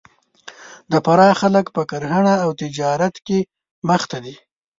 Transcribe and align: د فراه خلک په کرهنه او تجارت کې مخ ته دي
د 0.91 0.93
فراه 1.05 1.35
خلک 1.41 1.65
په 1.75 1.81
کرهنه 1.89 2.33
او 2.43 2.49
تجارت 2.61 3.15
کې 3.27 3.39
مخ 3.87 4.01
ته 4.11 4.17
دي 4.25 4.35